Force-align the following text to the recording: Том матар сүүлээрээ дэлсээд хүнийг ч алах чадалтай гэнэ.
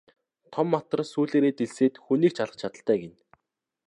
Том 0.53 0.67
матар 0.73 0.99
сүүлээрээ 1.11 1.53
дэлсээд 1.55 1.93
хүнийг 2.05 2.33
ч 2.35 2.37
алах 2.43 2.57
чадалтай 2.61 2.97
гэнэ. 3.01 3.17